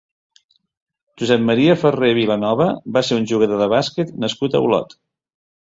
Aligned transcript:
Josep 1.21 1.43
Maria 1.49 1.75
Ferrer 1.83 2.09
Vilanova 2.21 2.71
va 2.97 3.05
ser 3.11 3.21
un 3.21 3.29
jugador 3.35 3.63
de 3.67 3.71
bàsquet 3.77 4.17
nascut 4.27 4.59
a 4.61 4.67
Olot. 4.71 5.01